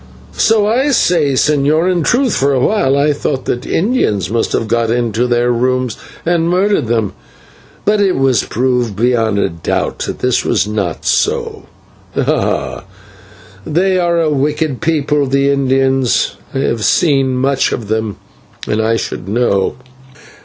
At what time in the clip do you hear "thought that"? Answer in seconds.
3.13-3.67